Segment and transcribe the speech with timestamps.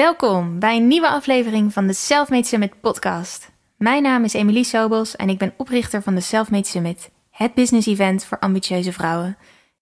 [0.00, 3.50] Welkom bij een nieuwe aflevering van de Selfmade Summit podcast.
[3.76, 7.86] Mijn naam is Emilie Sobels en ik ben oprichter van de Selfmade Summit, het business
[7.86, 9.36] event voor ambitieuze vrouwen.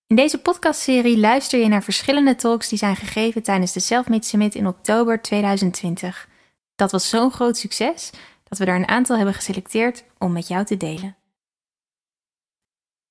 [0.07, 4.55] In deze podcastserie luister je naar verschillende talks die zijn gegeven tijdens de Selfmade Summit
[4.55, 6.29] in oktober 2020.
[6.77, 8.11] Dat was zo'n groot succes
[8.49, 11.17] dat we er een aantal hebben geselecteerd om met jou te delen.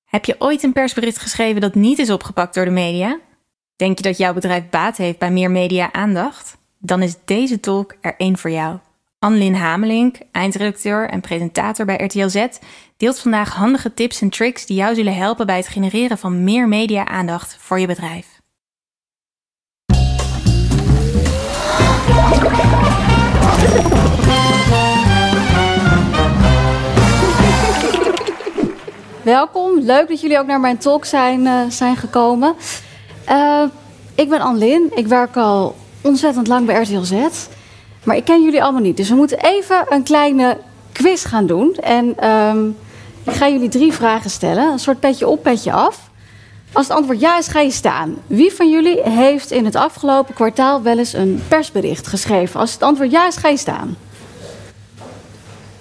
[0.04, 3.18] Heb je ooit een persbericht geschreven dat niet is opgepakt door de media?
[3.76, 6.56] Denk je dat jouw bedrijf baat heeft bij meer media-aandacht?
[6.78, 8.78] Dan is deze talk er één voor jou.
[9.18, 12.46] Annelien Hamelink, eindredacteur en presentator bij RTL Z,
[12.96, 16.68] deelt vandaag handige tips en tricks die jou zullen helpen bij het genereren van meer
[16.68, 18.40] media-aandacht voor je bedrijf.
[29.22, 32.54] Welkom, leuk dat jullie ook naar mijn talk zijn, uh, zijn gekomen.
[33.28, 33.64] Uh,
[34.14, 37.12] ik ben Anlin, ik werk al ontzettend lang bij RTL Z.
[38.04, 40.58] Maar ik ken jullie allemaal niet, dus we moeten even een kleine
[40.92, 41.74] quiz gaan doen.
[41.74, 42.76] En um,
[43.24, 46.10] ik ga jullie drie vragen stellen, een soort petje op, petje af.
[46.72, 48.16] Als het antwoord ja is, ga je staan.
[48.26, 52.60] Wie van jullie heeft in het afgelopen kwartaal wel eens een persbericht geschreven?
[52.60, 53.96] Als het antwoord ja is, ga je staan.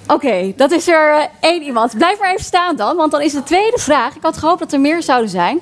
[0.08, 1.98] Oké, dat is er uh, één iemand.
[1.98, 4.16] Blijf maar even staan dan, want dan is de tweede vraag.
[4.16, 5.60] Ik had gehoopt dat er meer zouden zijn.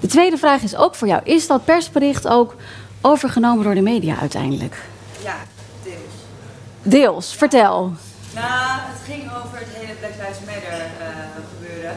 [0.00, 1.20] De tweede vraag is ook voor jou.
[1.24, 2.54] Is dat persbericht ook
[3.02, 4.76] overgenomen door de media uiteindelijk?
[5.22, 5.36] Ja,
[5.82, 5.96] deels.
[6.82, 7.92] Deels, vertel.
[8.34, 11.06] Nou, het ging over het hele Black Lives Matter uh,
[11.50, 11.96] gebeuren.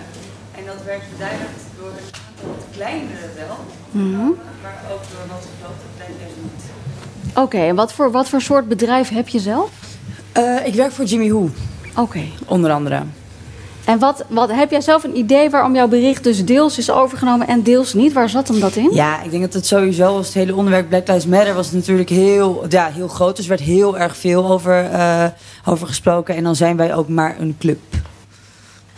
[0.58, 3.58] En dat werd verduidelijkt door een aantal kleinere wel,
[3.92, 4.38] mm -hmm.
[4.62, 6.64] maar ook door wat grote kleine niet.
[7.30, 9.70] Oké, okay, en wat voor, wat voor soort bedrijf heb je zelf?
[10.38, 11.40] Uh, ik werk voor Jimmy Who.
[11.40, 12.02] Oké.
[12.02, 12.32] Okay.
[12.46, 13.04] Onder andere.
[13.86, 17.48] En wat, wat, heb jij zelf een idee waarom jouw bericht dus deels is overgenomen
[17.48, 18.14] en deels niet?
[18.14, 18.90] Waar zat hem dat in?
[18.94, 20.26] Ja, ik denk dat het sowieso was.
[20.26, 23.36] Het hele onderwerp Black Lives Matter was natuurlijk heel, ja, heel groot.
[23.36, 25.26] Dus er werd heel erg veel over, uh,
[25.66, 26.36] over gesproken.
[26.36, 27.80] En dan zijn wij ook maar een club.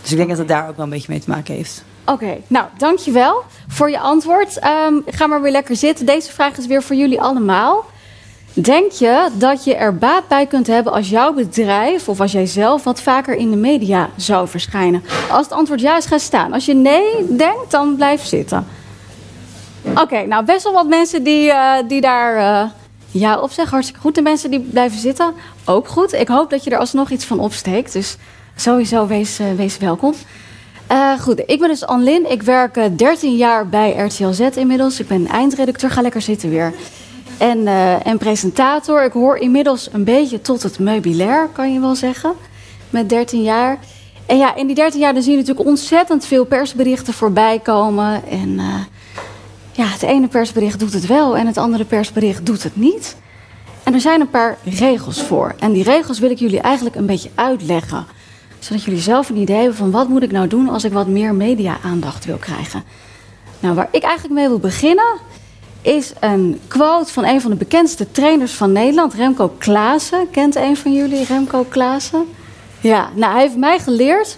[0.02, 1.84] Dus ik denk dat het daar ook wel een beetje mee te maken heeft.
[2.06, 4.60] Oké, okay, nou dankjewel voor je antwoord.
[4.88, 6.06] Um, ga maar weer lekker zitten.
[6.06, 7.86] Deze vraag is weer voor jullie allemaal.
[8.62, 12.46] Denk je dat je er baat bij kunt hebben als jouw bedrijf of als jij
[12.46, 15.04] zelf wat vaker in de media zou verschijnen?
[15.32, 16.54] Als het antwoord ja is, staan.
[16.54, 18.68] Als je nee denkt, dan blijf zitten.
[19.96, 22.70] Oké, nou best wel wat mensen die, uh, die daar uh,
[23.12, 23.74] ja op zeggen.
[23.74, 24.16] Hartstikke goed.
[24.16, 25.34] De mensen die blijven zitten,
[25.66, 26.14] ook goed.
[26.14, 27.94] Ik hoop dat je er alsnog iets van opsteekt.
[27.94, 28.18] Dus
[28.56, 30.14] sowieso wees, uh, wees welkom.
[31.20, 32.32] goed, ik ben dus Anlin.
[32.32, 35.00] Ik werk 13 jaar bij RTL Z inmiddels.
[35.00, 35.90] Ik ben eindredacteur.
[35.90, 36.74] Ga lekker zitten weer
[37.38, 39.04] en, uh, en presentator.
[39.04, 42.34] Ik hoor inmiddels een beetje tot het meubilair, kan je wel zeggen,
[42.90, 43.80] met 13 jaar.
[44.26, 48.28] En ja, in die 13 jaar dan zie je natuurlijk ontzettend veel persberichten voorbij komen.
[48.30, 48.76] En uh,
[49.72, 53.16] ja, het ene persbericht doet het wel en het andere persbericht doet het niet.
[53.84, 55.56] En er zijn een paar regels voor.
[55.60, 58.06] En die regels wil ik jullie eigenlijk een beetje uitleggen.
[58.60, 61.08] Zodat jullie zelf een idee hebben van wat moet ik nou doen als ik wat
[61.08, 62.84] meer media-aandacht wil krijgen.
[63.60, 65.18] Nou, waar ik eigenlijk mee wil beginnen,
[65.88, 70.30] is een quote van een van de bekendste trainers van Nederland, Remco Klaassen.
[70.32, 72.26] Kent een van jullie Remco Klaassen?
[72.82, 74.38] Ja, nou, hij heeft mij geleerd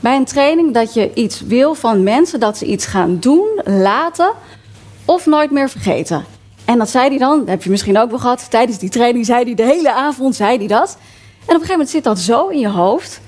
[0.00, 4.32] bij een training dat je iets wil van mensen, dat ze iets gaan doen, laten
[5.04, 6.24] of nooit meer vergeten.
[6.64, 9.26] En dat zei hij dan, dat heb je misschien ook wel gehad, tijdens die training
[9.26, 10.90] zei hij de hele avond zei hij dat.
[10.90, 10.96] En
[11.40, 13.20] op een gegeven moment zit dat zo in je hoofd.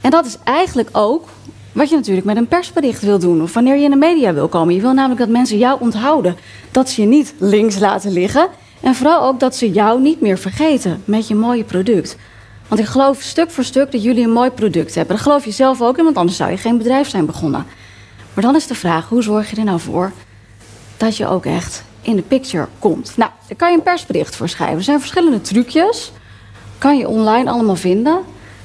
[0.00, 1.28] En dat is eigenlijk ook
[1.72, 4.48] wat je natuurlijk met een persbericht wil doen of wanneer je in de media wil
[4.48, 4.74] komen.
[4.74, 6.36] Je wil namelijk dat mensen jou onthouden.
[6.70, 8.48] Dat ze je niet links laten liggen.
[8.80, 12.16] En vooral ook dat ze jou niet meer vergeten met je mooie product.
[12.68, 15.14] Want ik geloof stuk voor stuk dat jullie een mooi product hebben.
[15.14, 17.66] Dat geloof je zelf ook in, want anders zou je geen bedrijf zijn begonnen.
[18.34, 20.12] Maar dan is de vraag, hoe zorg je er nou voor
[20.96, 23.12] dat je ook echt in de picture komt?
[23.16, 24.76] Nou, daar kan je een persbericht voor schrijven.
[24.76, 26.12] Er zijn verschillende trucjes.
[26.78, 28.18] Kan je online allemaal vinden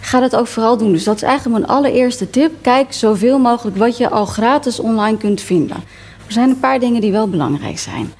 [0.05, 0.91] ga dat ook vooral doen.
[0.91, 2.51] Dus dat is eigenlijk mijn allereerste tip.
[2.61, 5.77] Kijk zoveel mogelijk wat je al gratis online kunt vinden.
[6.25, 8.13] Er zijn een paar dingen die wel belangrijk zijn.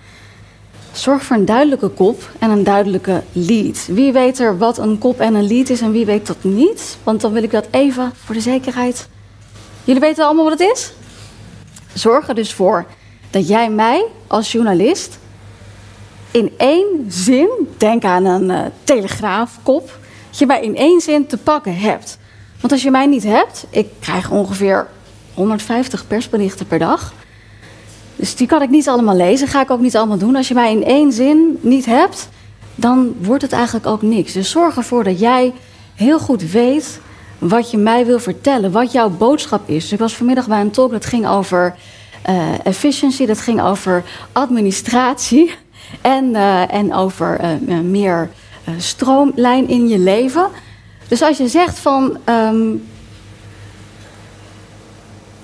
[0.92, 3.86] Zorg voor een duidelijke kop en een duidelijke lead.
[3.88, 6.98] Wie weet er wat een kop en een lead is en wie weet dat niet?
[7.04, 9.08] Want dan wil ik dat even voor de zekerheid.
[9.84, 10.94] Jullie weten allemaal wat het is?
[11.94, 12.86] Zorg er dus voor
[13.30, 15.18] dat jij mij als journalist
[16.32, 19.98] in één zin, denk aan een uh, telegraafkop,
[20.40, 22.18] je mij in één zin te pakken hebt.
[22.60, 24.88] Want als je mij niet hebt, ik krijg ongeveer
[25.34, 27.14] 150 persberichten per dag.
[28.16, 30.36] Dus die kan ik niet allemaal lezen, ga ik ook niet allemaal doen.
[30.36, 32.30] Als je mij in één zin niet hebt,
[32.76, 34.34] dan wordt het eigenlijk ook niks.
[34.34, 35.54] Dus zorg ervoor dat jij
[35.96, 37.00] heel goed weet
[37.40, 39.84] wat je mij wil vertellen, wat jouw boodschap is.
[39.84, 41.76] Dus ik was vanmiddag bij een talk dat ging over
[42.30, 45.54] uh, efficiency, dat ging over administratie.
[46.02, 48.30] En, eh, en over uh, meer
[48.78, 50.48] stroomlijn in je leven.
[51.08, 52.18] Dus als je zegt van.
[52.24, 52.72] Ehm,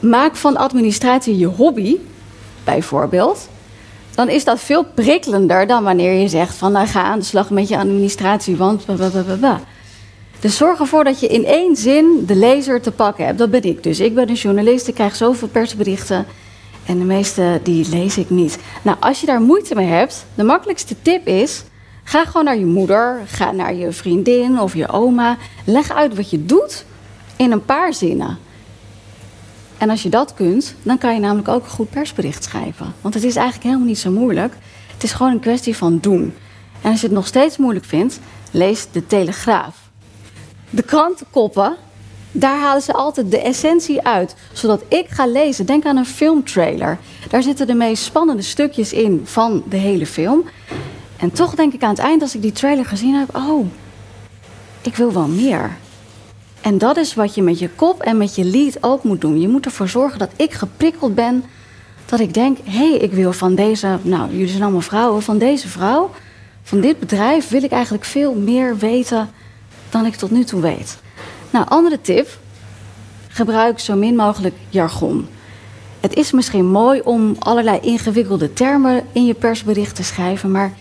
[0.02, 1.98] maak van administratie je hobby,
[2.64, 3.50] bijvoorbeeld.
[4.16, 7.50] Dan is dat veel prikkelender dan wanneer je zegt van nou ga aan de slag
[7.50, 8.86] met je administratie, want.
[10.40, 13.38] Dus zorg ervoor dat je in één zin de lezer te pakken hebt.
[13.38, 14.00] Dat ben ik dus.
[14.00, 16.26] Ik ben een journalist, ik krijg zoveel persberichten.
[16.86, 18.58] En de meeste die lees ik niet.
[18.82, 21.64] Nou, als je daar moeite mee hebt, de makkelijkste tip is...
[22.04, 25.38] ga gewoon naar je moeder, ga naar je vriendin of je oma.
[25.66, 26.86] Leg uit wat je doet
[27.36, 28.38] in een paar zinnen.
[29.78, 32.94] En als je dat kunt, dan kan je namelijk ook een goed persbericht schrijven.
[33.02, 34.54] Want het is eigenlijk helemaal niet zo moeilijk.
[34.94, 36.34] Het is gewoon een kwestie van doen.
[36.82, 38.20] En als je het nog steeds moeilijk vindt,
[38.52, 39.76] lees de Telegraaf.
[40.70, 41.76] De krantenkoppen,
[42.32, 44.36] daar halen ze altijd de essentie uit.
[44.54, 45.66] Zodat ik ga lezen.
[45.66, 46.98] Denk aan een filmtrailer.
[47.30, 50.44] Daar zitten de meest spannende stukjes in van de hele film.
[51.22, 53.66] En toch denk ik aan het eind, als ik die trailer gezien heb: oh,
[54.82, 55.78] ik wil wel meer.
[56.62, 59.42] En dat is wat je met je kop en met je lead ook moet doen.
[59.42, 61.44] Je moet ervoor zorgen dat ik geprikkeld ben.
[62.06, 65.38] Dat ik denk: hé, hey, ik wil van deze, nou, jullie zijn allemaal vrouwen, van
[65.38, 66.10] deze vrouw,
[66.64, 69.30] van dit bedrijf wil ik eigenlijk veel meer weten
[69.90, 70.98] dan ik tot nu toe weet.
[71.50, 72.38] Nou, andere tip:
[73.28, 75.28] gebruik zo min mogelijk jargon.
[76.00, 80.74] Het is misschien mooi om allerlei ingewikkelde termen in je persbericht te schrijven, maar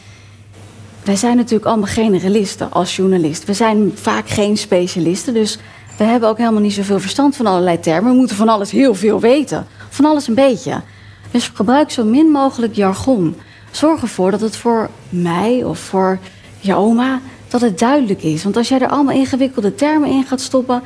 [1.10, 3.44] wij zijn natuurlijk allemaal generalisten als journalist.
[3.44, 5.58] We zijn vaak geen specialisten, dus
[5.96, 8.10] we hebben ook helemaal niet zoveel verstand van allerlei termen.
[8.10, 10.82] We moeten van alles heel veel weten, van alles een beetje.
[11.30, 13.36] Dus gebruik zo min mogelijk jargon.
[13.70, 16.18] Zorg ervoor dat het voor mij of voor
[16.60, 18.42] je oma dat het duidelijk is.
[18.42, 20.82] Want als jij er allemaal ingewikkelde termen in gaat stoppen,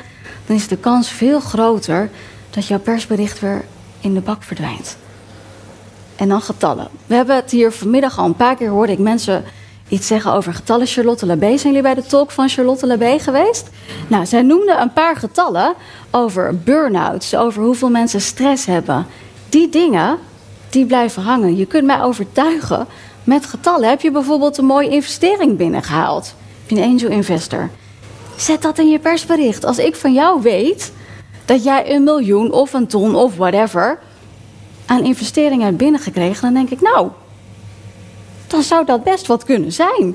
[0.46, 2.10] dan is de kans veel groter
[2.50, 3.64] dat jouw persbericht weer
[4.00, 4.96] in de bak verdwijnt.
[6.16, 6.88] En dan getallen.
[7.06, 9.44] We hebben het hier vanmiddag al een paar keer hoorde ik mensen
[9.94, 10.86] iets zeggen over getallen.
[10.86, 13.68] Charlotte Labé, zijn jullie bij de talk van Charlotte Labé geweest?
[14.08, 15.74] Nou, zij noemde een paar getallen
[16.10, 19.06] over burn-outs, over hoeveel mensen stress hebben.
[19.48, 20.18] Die dingen,
[20.70, 21.56] die blijven hangen.
[21.56, 22.86] Je kunt mij overtuigen
[23.24, 23.88] met getallen.
[23.88, 26.34] Heb je bijvoorbeeld een mooie investering binnengehaald?
[26.68, 27.70] een angel investor.
[28.36, 29.64] Zet dat in je persbericht.
[29.64, 30.92] Als ik van jou weet
[31.44, 33.98] dat jij een miljoen of een ton of whatever
[34.86, 37.10] aan investeringen hebt binnengekregen, dan denk ik, nou,
[38.54, 40.14] dan zou dat best wat kunnen zijn.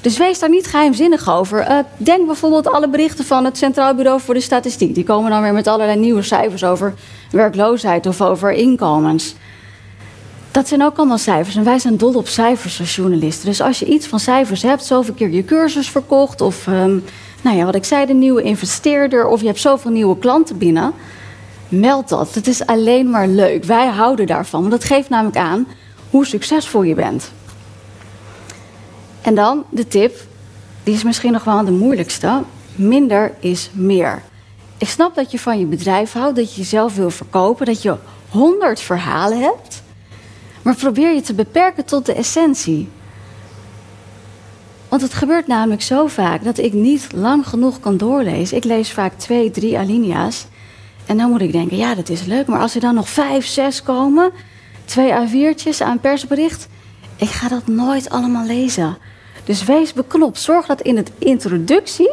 [0.00, 1.70] Dus wees daar niet geheimzinnig over.
[1.70, 4.94] Uh, denk bijvoorbeeld alle berichten van het Centraal Bureau voor de Statistiek.
[4.94, 6.94] Die komen dan weer met allerlei nieuwe cijfers over
[7.30, 9.34] werkloosheid of over inkomens.
[10.50, 11.56] Dat zijn ook allemaal cijfers.
[11.56, 13.48] En wij zijn dol op cijfers als journalisten.
[13.48, 17.04] Dus als je iets van cijfers hebt, zoveel keer je cursus verkocht, of um,
[17.42, 20.92] nou ja, wat ik zei, de nieuwe investeerder, of je hebt zoveel nieuwe klanten binnen,
[21.68, 22.34] meld dat.
[22.34, 23.64] Het is alleen maar leuk.
[23.64, 24.60] Wij houden daarvan.
[24.60, 25.66] Want dat geeft namelijk aan
[26.10, 27.30] hoe succesvol je bent.
[29.22, 30.26] En dan de tip,
[30.82, 32.42] die is misschien nog wel de moeilijkste.
[32.74, 34.22] Minder is meer.
[34.78, 37.96] Ik snap dat je van je bedrijf houdt, dat je jezelf wil verkopen, dat je
[38.28, 39.82] honderd verhalen hebt.
[40.62, 42.88] Maar probeer je te beperken tot de essentie.
[44.88, 48.56] Want het gebeurt namelijk zo vaak dat ik niet lang genoeg kan doorlezen.
[48.56, 50.46] Ik lees vaak twee, drie alinea's.
[51.06, 52.46] En dan moet ik denken, ja, dat is leuk.
[52.46, 54.30] Maar als er dan nog vijf, zes komen,
[54.84, 56.68] twee A4'tjes aan persbericht.
[57.18, 58.98] Ik ga dat nooit allemaal lezen.
[59.44, 60.40] Dus wees beknopt.
[60.40, 62.10] Zorg dat in het introductie,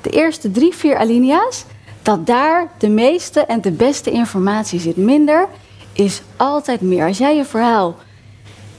[0.00, 1.64] de eerste drie, vier alinea's,
[2.02, 4.96] dat daar de meeste en de beste informatie zit.
[4.96, 5.48] Minder
[5.92, 7.06] is altijd meer.
[7.06, 7.96] Als jij je verhaal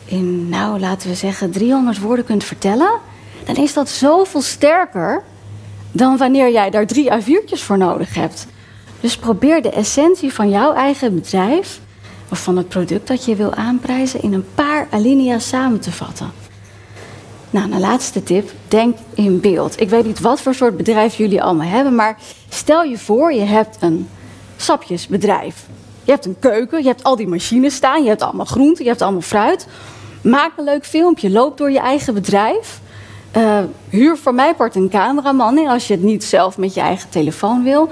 [0.05, 2.91] in, nou laten we zeggen, 300 woorden kunt vertellen,
[3.45, 5.23] dan is dat zoveel sterker
[5.91, 8.47] dan wanneer jij daar drie A4'tjes voor nodig hebt.
[8.99, 11.79] Dus probeer de essentie van jouw eigen bedrijf
[12.31, 16.31] of van het product dat je wil aanprijzen in een paar alinea's samen te vatten.
[17.49, 18.51] Nou, een laatste tip.
[18.67, 19.81] Denk in beeld.
[19.81, 22.17] Ik weet niet wat voor soort bedrijf jullie allemaal hebben, maar
[22.49, 24.09] stel je voor, je hebt een
[24.57, 25.65] sapjesbedrijf.
[26.03, 28.89] Je hebt een keuken, je hebt al die machines staan, je hebt allemaal groenten, je
[28.89, 29.67] hebt allemaal fruit.
[30.21, 32.81] Maak een leuk filmpje, loop door je eigen bedrijf.
[33.37, 33.59] Uh,
[33.89, 37.09] huur voor mij part een cameraman in als je het niet zelf met je eigen
[37.09, 37.89] telefoon wil.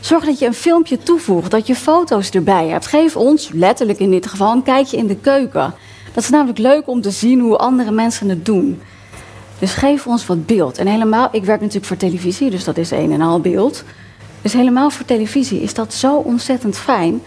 [0.00, 2.86] Zorg dat je een filmpje toevoegt, dat je foto's erbij hebt.
[2.86, 5.74] Geef ons, letterlijk in dit geval, een kijkje in de keuken.
[6.12, 8.80] Dat is namelijk leuk om te zien hoe andere mensen het doen.
[9.58, 10.78] Dus geef ons wat beeld.
[10.78, 13.84] En helemaal, ik werk natuurlijk voor televisie, dus dat is een en al beeld.
[14.42, 17.22] Dus helemaal voor televisie is dat zo ontzettend fijn.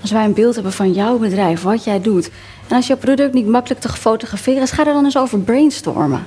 [0.00, 2.30] Als wij een beeld hebben van jouw bedrijf, wat jij doet.
[2.68, 6.26] En als je product niet makkelijk te fotograferen is, ga er dan eens over brainstormen.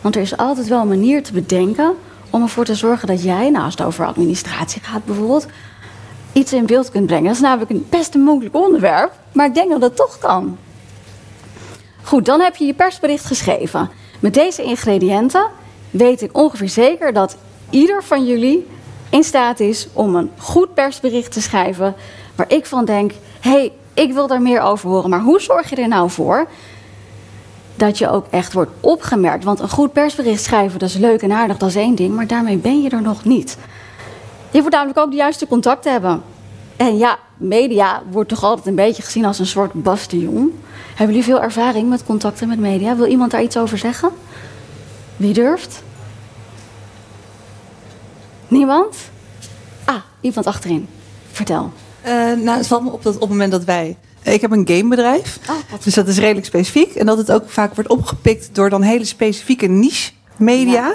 [0.00, 1.94] Want er is altijd wel een manier te bedenken
[2.30, 5.46] om ervoor te zorgen dat jij, nou als het over administratie gaat bijvoorbeeld,
[6.32, 7.24] iets in beeld kunt brengen.
[7.24, 10.58] Dat is namelijk een best een moeilijk onderwerp, maar ik denk dat dat toch kan.
[12.02, 13.90] Goed, dan heb je je persbericht geschreven.
[14.20, 15.46] Met deze ingrediënten
[15.90, 17.36] weet ik ongeveer zeker dat
[17.70, 18.66] ieder van jullie
[19.10, 21.94] in staat is om een goed persbericht te schrijven.
[22.34, 25.10] Waar ik van denk: hé, hey, ik wil daar meer over horen.
[25.10, 26.48] Maar hoe zorg je er nou voor
[27.78, 29.44] dat je ook echt wordt opgemerkt?
[29.44, 32.14] Want een goed persbericht schrijven, dat is leuk en aardig, dat is één ding.
[32.14, 33.56] Maar daarmee ben je er nog niet.
[34.50, 36.22] Je moet namelijk ook de juiste contacten hebben.
[36.76, 40.60] En ja, media wordt toch altijd een beetje gezien als een soort bastion.
[40.88, 42.96] Hebben jullie veel ervaring met contacten met media?
[42.96, 44.10] Wil iemand daar iets over zeggen?
[45.16, 45.82] Wie durft?
[48.48, 48.96] Niemand?
[49.84, 50.88] Ah, iemand achterin.
[51.32, 51.72] Vertel.
[52.06, 53.96] Uh, nou, het valt me op dat op het moment dat wij.
[54.32, 56.94] Ik heb een gamebedrijf, Oh, dus dat is redelijk specifiek.
[56.94, 60.94] En dat het ook vaak wordt opgepikt door dan hele specifieke niche media.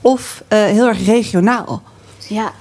[0.00, 1.82] Of uh, heel erg regionaal.
[2.28, 2.52] Ja.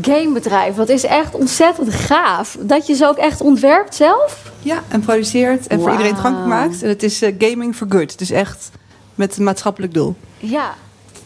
[0.00, 2.56] Gamebedrijf, dat is echt ontzettend gaaf.
[2.60, 4.52] Dat je ze ook echt ontwerpt zelf?
[4.62, 6.82] Ja, en produceert en voor iedereen toegankelijk maakt.
[6.82, 8.18] En het is uh, gaming for good.
[8.18, 8.70] Dus echt
[9.14, 10.16] met een maatschappelijk doel.
[10.38, 10.74] Ja.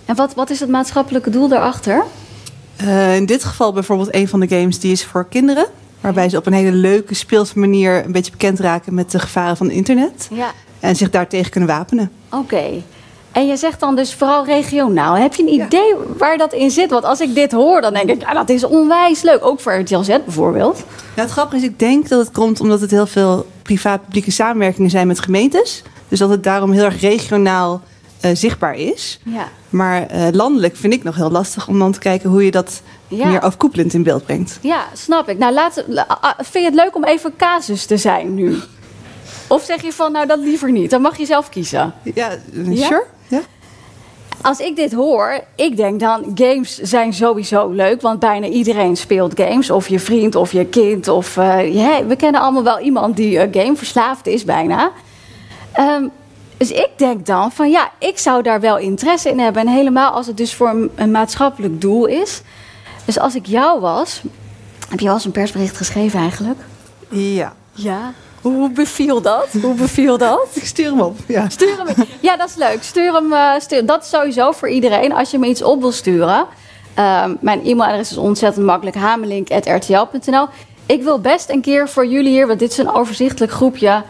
[0.05, 2.05] En wat, wat is het maatschappelijke doel daarachter?
[2.83, 5.67] Uh, in dit geval bijvoorbeeld een van de games die is voor kinderen.
[6.03, 9.57] Waarbij ze op een hele leuke, speelse manier een beetje bekend raken met de gevaren
[9.57, 10.29] van internet.
[10.31, 10.51] Ja.
[10.81, 12.11] En zich daartegen kunnen wapenen.
[12.31, 12.63] Oké.
[13.33, 15.15] En je zegt dan dus vooral regionaal.
[15.17, 15.67] Heb je een Ja.
[15.67, 16.91] idee waar dat in zit?
[16.91, 19.45] Want als ik dit hoor, dan denk ik, ja, dat is onwijs leuk.
[19.45, 20.85] Ook voor RTL Z bijvoorbeeld.
[21.17, 24.91] Ja, het grappige is, ik denk dat het komt omdat het heel veel privaat-publieke samenwerkingen
[24.91, 25.83] zijn met gemeentes.
[26.09, 27.81] Dus dat het daarom heel erg regionaal
[28.25, 29.21] uh, zichtbaar is.
[29.25, 29.49] Ja.
[29.69, 32.83] Maar uh, landelijk vind ik nog heel lastig om dan te kijken hoe je dat
[33.09, 33.27] Ja.
[33.27, 34.59] meer overkoepelend in beeld brengt.
[34.63, 35.39] Ja, snap ik.
[35.39, 38.57] Nou, laat, la- vind je het leuk om even casus te zijn nu?
[39.47, 40.91] Of zeg je van, nou, dat liever niet.
[40.91, 41.95] Dan mag je zelf kiezen.
[42.15, 42.87] Ja, uh, Ja?
[42.87, 43.05] sure.
[43.29, 43.41] Ja?
[44.43, 48.01] Als ik dit hoor, ik denk dan, games zijn sowieso leuk.
[48.01, 49.71] Want bijna iedereen speelt games.
[49.71, 51.09] Of je vriend, of je kind.
[51.09, 51.57] Of, eh,
[52.07, 54.91] we kennen allemaal wel iemand die uh, gameverslaafd is bijna.
[55.73, 56.05] Ehm,
[56.63, 59.63] dus ik denk dan van, ja, ik zou daar wel interesse in hebben.
[59.63, 62.43] En helemaal als het dus voor een, een maatschappelijk doel is.
[63.05, 64.23] Dus als ik jou was...
[64.89, 66.59] Heb je wel eens een persbericht geschreven eigenlijk?
[67.09, 67.53] ja.
[67.73, 68.13] Ja.
[68.41, 69.49] Hoe beviel dat?
[69.63, 70.49] Hoe beviel dat?
[70.53, 71.17] Ik stuur hem op.
[71.27, 71.49] Ja.
[71.49, 72.05] Stuur hem in.
[72.21, 72.83] Ja, dat is leuk.
[72.83, 73.33] Stuur hem.
[73.33, 75.13] eh, stuur, dat is sowieso voor iedereen.
[75.13, 76.47] Als je me iets op wil sturen.
[76.95, 78.97] Ehm, mijn e-mailadres is ontzettend makkelijk.
[78.97, 80.49] hamelink.rtl.nl
[80.87, 84.03] Ik wil best een keer voor jullie hier, want dit is een overzichtelijk groepje.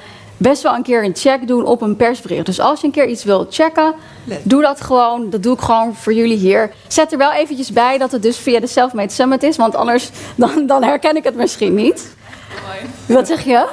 [0.42, 2.46] Best wel een keer een check doen op een persbericht.
[2.46, 3.94] Dus als je een keer iets wilt checken,
[4.42, 5.30] doe dat gewoon.
[5.30, 6.70] Dat doe ik gewoon voor jullie hier.
[6.88, 9.56] Zet er wel eventjes bij dat het dus via de Selfmade Summit is.
[9.56, 12.14] Want anders dan, dan herken ik het misschien niet.
[13.06, 13.66] Wat zeg je?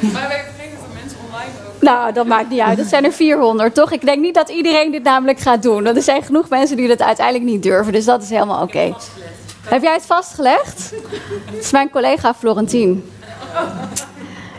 [0.00, 1.82] Maar wij vergeten dat mensen online ook.
[1.82, 2.78] Nou, dat maakt niet uit.
[2.78, 3.92] Dat zijn er 400, toch?
[3.92, 5.82] Ik denk niet dat iedereen dit namelijk gaat doen.
[5.82, 7.92] Want er zijn genoeg mensen die dat uiteindelijk niet durven.
[7.92, 8.94] Dus dat is helemaal oké.
[9.64, 10.90] Heb jij het vastgelegd?
[11.54, 13.10] Dat is mijn collega Florentien.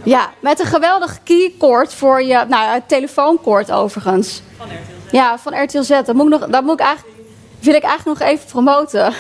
[0.10, 2.46] Ja, met een geweldig keycord voor je...
[2.48, 4.42] Nou, telefoonkoord overigens.
[4.58, 5.12] Van RTL Z.
[5.12, 5.90] Ja, van RTL Z.
[5.90, 7.18] Dat moet ik, nog, dat moet ik eigenlijk...
[7.60, 9.14] Wil ik eigenlijk nog even promoten.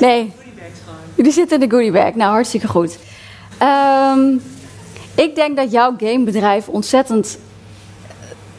[0.00, 0.32] Nee.
[1.14, 2.14] Die zitten in de goodiebag.
[2.14, 2.98] Nou, hartstikke goed.
[3.58, 4.36] Ehm,
[5.14, 7.38] ik denk dat jouw gamebedrijf ontzettend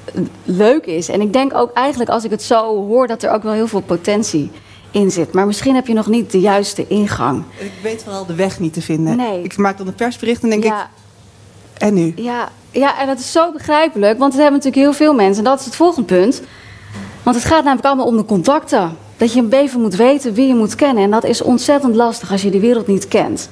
[0.06, 1.10] eh, leuk is.
[1.10, 3.68] En ik denk ook eigenlijk, als ik het zo hoor, dat er ook wel heel
[3.68, 4.52] veel potentie
[4.92, 5.34] in zit.
[5.34, 7.44] Maar misschien heb je nog niet de juiste ingang.
[7.58, 9.18] Ik weet vooral de weg niet te vinden.
[9.18, 9.44] Nee.
[9.44, 10.88] Ik maak dan een persbericht en denk ja, ik,
[11.82, 12.14] en nu?
[12.16, 15.44] ja, ja, en dat is zo begrijpelijk, want het hebben natuurlijk heel veel mensen.
[15.44, 16.42] En dat is het volgende punt.
[17.24, 18.98] Want het gaat namelijk allemaal om de contacten.
[19.18, 21.04] Dat je een beetje moet weten wie je moet kennen.
[21.04, 23.50] En dat is ontzettend lastig als je de wereld niet kent.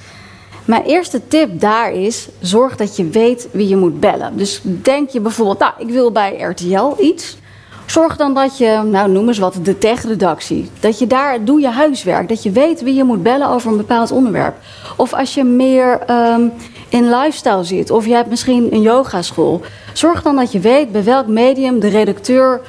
[0.65, 4.38] Mijn eerste tip daar is: zorg dat je weet wie je moet bellen.
[4.38, 7.38] Dus denk je bijvoorbeeld, nou, ik wil bij RTL iets.
[7.89, 10.69] Zorg dan dat je, nou noem eens wat, de tech-redactie.
[10.79, 12.29] Dat je daar, doe je huiswerk.
[12.29, 14.55] Dat je weet wie je moet bellen over een bepaald onderwerp.
[14.98, 16.41] Of als je meer ehm,
[16.89, 17.91] in lifestyle zit.
[17.91, 19.62] Of je hebt misschien een yogaschool.
[19.93, 22.62] Zorg dan dat je weet bij welk medium de redacteur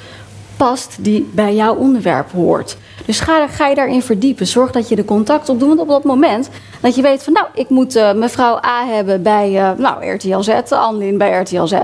[0.57, 2.77] past die bij jouw onderwerp hoort.
[3.07, 4.47] Dus ga, ga je daarin verdiepen.
[4.47, 5.69] Zorg dat je de contact opdoet.
[5.69, 6.49] Want op dat moment
[6.81, 7.33] dat je weet van...
[7.33, 11.65] nou, ik moet eh, mevrouw A hebben bij eh, nou, RTL Z, Anlin bij RTL
[11.65, 11.75] Z...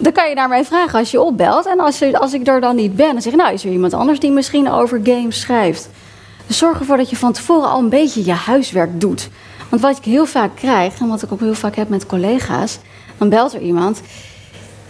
[0.00, 1.66] Dan kan je naar mij vragen als je opbelt.
[1.66, 3.38] En als, als ik er dan niet ben, dan zeg je...
[3.38, 5.88] nou, is er iemand anders die misschien over games schrijft?
[6.46, 9.28] Dus zorg ervoor dat je van tevoren al een beetje je huiswerk doet.
[9.68, 12.78] Want wat ik heel vaak krijg, en wat ik ook heel vaak heb met collega's...
[13.18, 14.00] dan belt er iemand...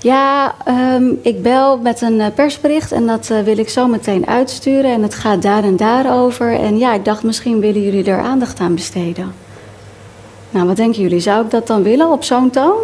[0.03, 4.27] Ja, ehm, ik bel met een eh, persbericht en dat eh, wil ik zo meteen
[4.27, 4.93] uitsturen.
[4.93, 6.53] En het gaat daar en daar over.
[6.53, 9.35] En ja, ik dacht misschien willen jullie er aandacht aan besteden.
[10.51, 11.21] Nou, wat denken jullie?
[11.21, 12.79] Zou ik dat dan willen op zo'n toon?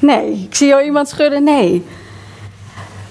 [0.00, 1.44] Nee, ik zie al iemand schudden.
[1.44, 1.84] Nee.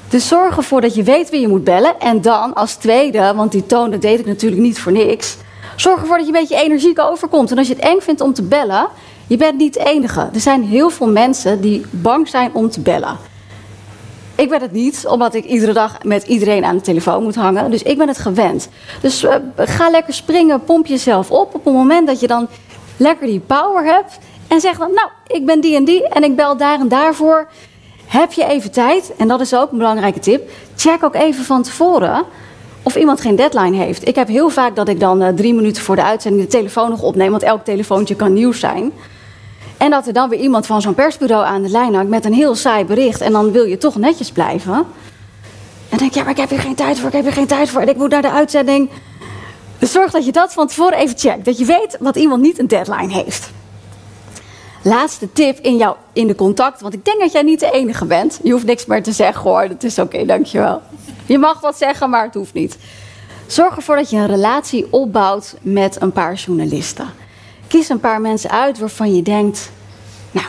[0.09, 1.99] Dus zorg ervoor dat je weet wie je moet bellen.
[1.99, 5.37] En dan als tweede, want die toon dat deed ik natuurlijk niet voor niks.
[5.75, 7.51] Zorg ervoor dat je een beetje energiek overkomt.
[7.51, 8.87] En als je het eng vindt om te bellen,
[9.29, 10.29] Je bent niet de enige.
[10.33, 13.17] Er zijn heel veel mensen die bang zijn om te bellen.
[14.35, 17.71] Ik ben het niet, omdat ik iedere dag met iedereen aan de telefoon moet hangen.
[17.71, 18.69] Dus ik ben het gewend.
[19.01, 21.55] Dus uh, ga lekker springen, pomp jezelf op.
[21.55, 22.47] Op het moment dat je dan
[22.97, 24.17] lekker die power hebt.
[24.49, 27.47] En zeg dan, nou, ik ben die en die en ik bel daar en daarvoor.
[28.05, 29.13] Heb je even tijd?
[29.17, 30.49] En dat is ook een belangrijke tip.
[30.75, 32.25] Check ook even van tevoren
[32.83, 34.07] of iemand geen deadline heeft.
[34.07, 36.89] Ik heb heel vaak dat ik dan uh, drie minuten voor de uitzending de telefoon
[36.89, 37.31] nog opneem.
[37.31, 38.91] Want elk telefoontje kan nieuws zijn.
[39.77, 42.33] En dat er dan weer iemand van zo'n persbureau aan de lijn hangt met een
[42.33, 43.21] heel saai bericht.
[43.21, 44.85] En dan wil je toch netjes blijven.
[45.89, 47.47] En denk je, ja, maar ik heb hier geen tijd voor, ik heb hier geen
[47.47, 47.81] tijd voor.
[47.81, 48.89] En ik moet naar de uitzending.
[49.79, 51.45] Dus zorg dat je dat van tevoren even checkt.
[51.45, 53.49] Dat je weet wat iemand niet een deadline heeft.
[54.83, 58.05] Laatste tip in, jou, in de contact, want ik denk dat jij niet de enige
[58.05, 58.39] bent.
[58.43, 60.81] Je hoeft niks meer te zeggen hoor, dat is oké, dankjewel.
[61.25, 62.77] Je mag wat zeggen, maar het hoeft niet.
[63.47, 67.09] Zorg ervoor dat je een relatie opbouwt met een paar journalisten.
[67.67, 69.71] Kies een paar mensen uit waarvan je denkt,
[70.31, 70.47] nou,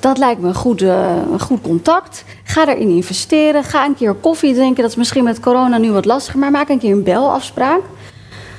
[0.00, 2.24] dat lijkt me een goed, uh, een goed contact.
[2.44, 3.64] Ga erin investeren.
[3.64, 4.82] Ga een keer koffie drinken.
[4.82, 7.80] Dat is misschien met corona nu wat lastiger, maar maak een keer een belafspraak.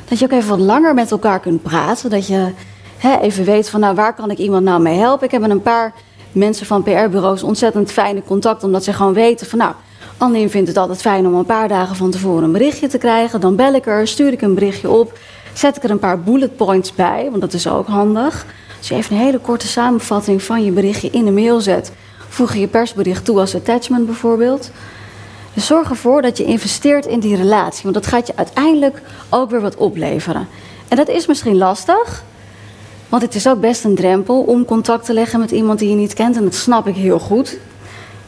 [0.10, 2.10] Dat je ook even wat langer met elkaar kunt praten.
[2.10, 2.52] Dat je
[2.98, 5.26] hè, even weet van, nou, waar kan ik iemand nou mee helpen?
[5.26, 5.94] Ik heb met een paar
[6.32, 9.74] mensen van PR-bureaus ontzettend fijne contact, omdat ze gewoon weten van, nou,
[10.18, 13.42] Annelien vindt het altijd fijn om een paar dagen van tevoren een berichtje te krijgen.
[13.42, 15.20] Dan bel ik er, stuur ik een berichtje op,
[15.54, 18.46] zet ik er een paar bullet points bij, want dat is ook handig.
[18.78, 21.92] Als je even een hele korte samenvatting van je berichtje in de mail zet,
[22.30, 24.72] voeg je je persbericht toe als attachment bijvoorbeeld.
[25.54, 29.50] Dus zorg ervoor dat je investeert in die relatie, want dat gaat je uiteindelijk ook
[29.50, 30.48] weer wat opleveren.
[30.88, 32.24] En dat is misschien lastig,
[33.10, 35.96] want het is ook best een drempel om contact te leggen met iemand die je
[35.96, 36.36] niet kent.
[36.36, 37.58] En dat snap ik heel goed.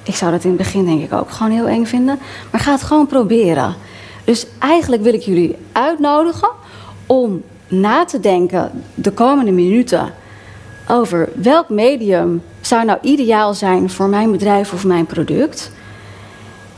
[0.03, 2.19] Ik zou dat in het begin denk ik ook gewoon heel eng vinden.
[2.51, 3.75] Maar ga het gewoon proberen.
[4.23, 6.49] Dus eigenlijk wil ik jullie uitnodigen
[7.05, 10.13] om na te denken de komende minuten
[10.87, 15.71] over welk medium zou nou ideaal zijn voor mijn bedrijf of mijn product.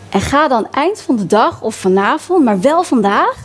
[0.10, 3.36] En ga dan eind van de dag of vanavond, maar wel vandaag,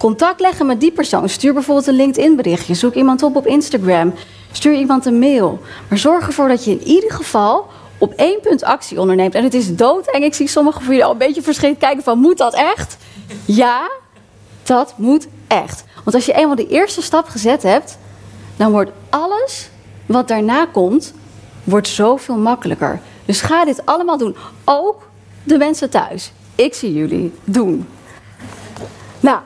[0.00, 1.28] contact leggen met die persoon.
[1.28, 2.74] Stuur bijvoorbeeld een LinkedIn-berichtje.
[2.74, 4.14] Zoek iemand op op Instagram.
[4.52, 5.60] Stuur iemand een mail.
[5.88, 7.66] Maar zorg ervoor dat je in ieder geval
[7.98, 9.34] op één punt actie onderneemt.
[9.34, 10.24] En het is doodeng.
[10.24, 12.18] Ik zie sommigen van jullie al een beetje verschillend kijken van...
[12.18, 12.96] moet dat echt?
[13.44, 13.90] Ja,
[14.62, 15.84] dat moet echt.
[16.04, 17.98] Want als je eenmaal de eerste stap gezet hebt...
[18.56, 19.70] dan wordt alles
[20.06, 21.12] wat daarna komt...
[21.64, 23.00] wordt zoveel makkelijker.
[23.24, 24.36] Dus ga dit allemaal doen.
[24.64, 25.08] Ook
[25.42, 26.32] de mensen thuis.
[26.54, 27.88] Ik zie jullie doen.
[29.20, 29.38] Nou,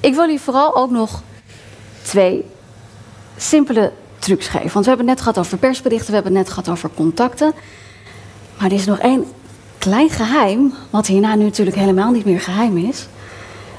[0.00, 1.22] ik wil jullie vooral ook nog
[2.02, 2.44] twee
[3.36, 4.72] simpele trucs geven.
[4.72, 7.52] Want we hebben het net gehad over persberichten, we hebben het net gehad over contacten.
[8.58, 9.24] Maar er is nog één
[9.78, 13.06] klein geheim, wat hierna nu natuurlijk helemaal niet meer geheim is.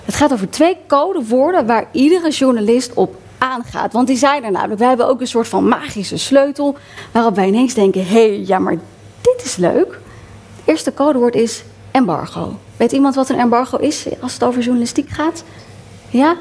[0.05, 3.93] Het gaat over twee codewoorden waar iedere journalist op aangaat.
[3.93, 4.79] Want die zijn er namelijk.
[4.79, 6.77] Wij hebben ook een soort van magische sleutel
[7.11, 8.77] waarop wij ineens denken: hé, hey, ja, maar
[9.21, 9.99] dit is leuk.
[10.55, 12.57] Het eerste codewoord is embargo.
[12.77, 15.43] Weet iemand wat een embargo is als het over journalistiek gaat?
[16.09, 16.35] Ja?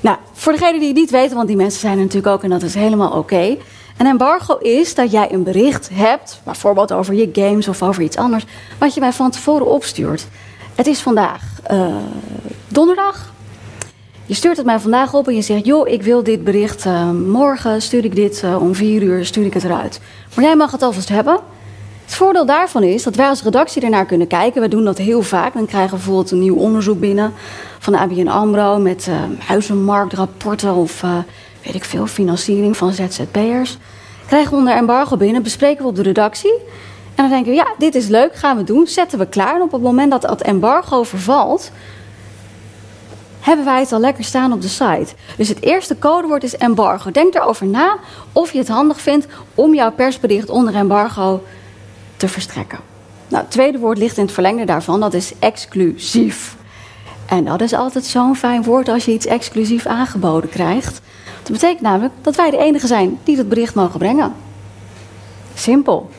[0.00, 2.50] Nou, voor degenen die het niet weten, want die mensen zijn er natuurlijk ook en
[2.50, 3.56] dat is helemaal oké.
[3.96, 8.16] Een embargo is dat jij een bericht hebt, bijvoorbeeld over je games of over iets
[8.16, 8.44] anders,
[8.78, 10.26] wat je mij van tevoren opstuurt.
[10.74, 11.96] Het is vandaag uh,
[12.68, 13.32] donderdag.
[14.26, 17.10] Je stuurt het mij vandaag op en je zegt: Joh, ik wil dit bericht uh,
[17.10, 20.00] morgen, stuur ik dit uh, om vier uur, stuur ik het eruit.
[20.34, 21.40] Maar jij mag het alvast hebben.
[22.08, 24.62] Het voordeel daarvan is dat wij als redactie ernaar kunnen kijken.
[24.62, 25.54] We doen dat heel vaak.
[25.54, 27.32] Dan krijgen we bijvoorbeeld een nieuw onderzoek binnen
[27.78, 31.16] van de ABN AMRO met uh, huizenmarktrapporten of uh,
[31.64, 33.78] weet ik veel, financiering van ZZP'ers.
[34.26, 36.54] Krijgen we onder embargo binnen, bespreken we op de redactie.
[37.14, 39.54] En dan denken we, ja, dit is leuk, gaan we doen, zetten we klaar.
[39.54, 41.70] En op het moment dat dat embargo vervalt,
[43.40, 45.14] hebben wij het al lekker staan op de site.
[45.36, 47.10] Dus het eerste codewoord is embargo.
[47.10, 47.98] Denk erover na
[48.32, 51.42] of je het handig vindt om jouw persbericht onder embargo
[52.18, 52.78] te verstrekken.
[53.28, 56.56] Nou, het tweede woord ligt in het verlengde daarvan, dat is exclusief.
[57.26, 61.00] En dat is altijd zo'n fijn woord als je iets exclusief aangeboden krijgt.
[61.42, 64.32] Dat betekent namelijk dat wij de enige zijn die dat bericht mogen brengen.
[65.54, 66.10] Simpel.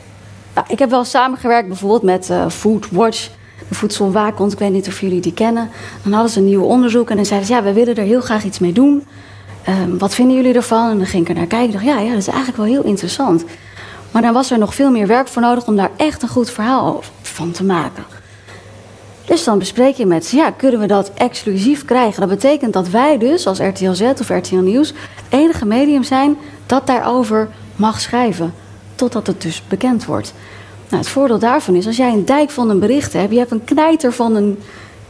[0.54, 3.30] Nou, ik heb wel samengewerkt bijvoorbeeld met uh, Foodwatch,
[3.68, 4.52] de voedselwaakhond.
[4.52, 5.70] Ik weet niet of jullie die kennen.
[6.02, 8.20] Dan hadden ze een nieuw onderzoek en dan zeiden ze: Ja, we willen er heel
[8.20, 9.06] graag iets mee doen.
[9.68, 10.90] Um, wat vinden jullie ervan?
[10.90, 11.66] En dan ging ik er naar kijken.
[11.68, 13.44] Ik dacht: ja, ja, dat is eigenlijk wel heel interessant.
[14.10, 16.50] Maar dan was er nog veel meer werk voor nodig om daar echt een goed
[16.50, 18.04] verhaal van te maken.
[19.24, 22.20] Dus dan bespreek je met ze, ja, kunnen we dat exclusief krijgen?
[22.20, 26.36] Dat betekent dat wij dus als RTL Z of RTL Nieuws het enige medium zijn
[26.66, 28.54] dat daarover mag schrijven.
[28.94, 30.32] Totdat het dus bekend wordt.
[30.88, 33.50] Nou, het voordeel daarvan is, als jij een dijk van een bericht hebt, je hebt
[33.50, 34.58] een knijter van een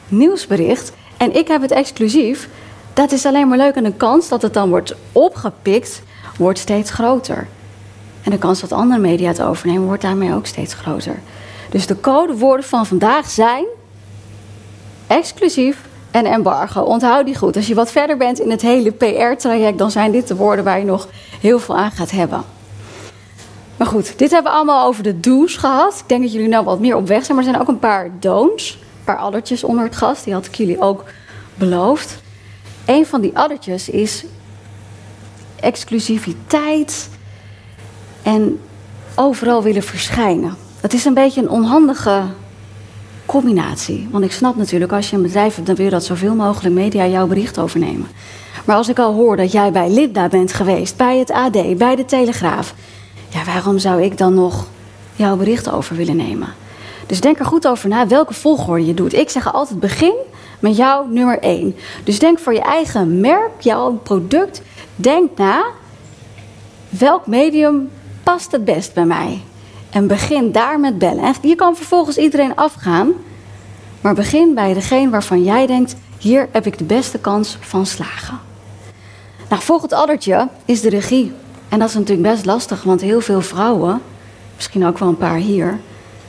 [0.08, 2.48] nieuwsbericht en ik heb het exclusief,
[2.92, 6.02] dat is alleen maar leuk en de kans dat het dan wordt opgepikt
[6.36, 7.46] wordt steeds groter.
[8.24, 11.20] En de kans dat andere media het overnemen wordt daarmee ook steeds groter.
[11.70, 13.64] Dus de codewoorden van vandaag zijn
[15.06, 16.80] exclusief en embargo.
[16.80, 17.56] Onthoud die goed.
[17.56, 20.78] Als je wat verder bent in het hele PR-traject, dan zijn dit de woorden waar
[20.78, 21.08] je nog
[21.40, 22.44] heel veel aan gaat hebben.
[23.76, 25.98] Maar goed, dit hebben we allemaal over de do's gehad.
[25.98, 27.78] Ik denk dat jullie nou wat meer op weg zijn, maar er zijn ook een
[27.78, 28.78] paar don'ts.
[28.80, 31.04] Een paar addertjes onder het gas, die had ik jullie ook
[31.54, 32.22] beloofd.
[32.84, 34.24] Een van die addertjes is
[35.60, 37.08] exclusiviteit
[38.22, 38.60] en
[39.14, 40.56] overal willen verschijnen.
[40.80, 42.22] Dat is een beetje een onhandige
[43.26, 44.08] combinatie.
[44.10, 46.74] Want ik snap natuurlijk, als je een bedrijf hebt, dan wil je dat zoveel mogelijk
[46.74, 48.08] media jouw bericht overnemen.
[48.64, 51.96] Maar als ik al hoor dat jij bij Linda bent geweest, bij het AD, bij
[51.96, 52.74] de Telegraaf,
[53.28, 54.66] ja, waarom zou ik dan nog
[55.14, 56.48] jouw bericht over willen nemen?
[57.06, 59.14] Dus denk er goed over na welke volgorde je doet.
[59.14, 60.14] Ik zeg altijd begin
[60.58, 61.76] met jouw nummer 1.
[62.04, 64.62] Dus denk voor je eigen merk, jouw product,
[64.96, 65.64] denk na
[66.88, 67.90] welk medium
[68.30, 69.40] past het best bij mij.
[69.90, 71.24] En begin daar met bellen.
[71.24, 73.12] En je kan vervolgens iedereen afgaan,
[74.00, 78.38] maar begin bij degene waarvan jij denkt: hier heb ik de beste kans van slagen.
[79.48, 81.32] Nou, volgend addertje is de regie.
[81.68, 84.02] En dat is natuurlijk best lastig, want heel veel vrouwen,
[84.56, 85.80] misschien ook wel een paar hier,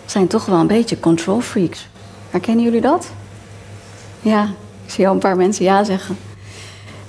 [0.06, 1.88] zijn toch wel een beetje control freaks.
[2.30, 3.10] Herkennen jullie dat?
[4.22, 4.44] Ja,
[4.86, 6.18] ik zie al een paar mensen ja zeggen.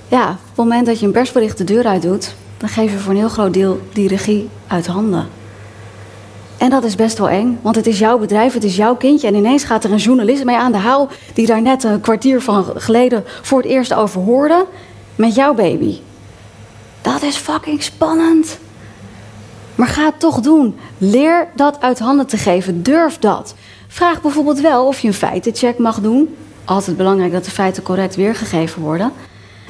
[0.07, 2.97] Ja, op het moment dat je een persbericht de deur uit doet, dan geef je
[2.97, 5.27] voor een heel groot deel die regie uit handen.
[6.57, 9.27] En dat is best wel eng, want het is jouw bedrijf, het is jouw kindje.
[9.27, 12.41] En ineens gaat er een journalist mee aan de haal, die daar net een kwartier
[12.41, 14.65] van geleden voor het eerst over hoorde,
[15.15, 15.99] met jouw baby.
[17.01, 18.57] Dat is fucking spannend.
[19.75, 20.75] Maar ga het toch doen.
[20.97, 22.83] Leer dat uit handen te geven.
[22.83, 23.55] Durf dat.
[23.87, 26.35] Vraag bijvoorbeeld wel of je een feitencheck mag doen.
[26.65, 29.11] Altijd belangrijk dat de feiten correct weergegeven worden.